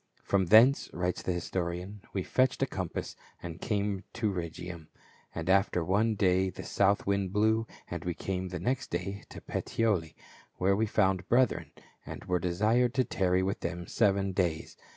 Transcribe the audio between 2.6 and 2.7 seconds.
a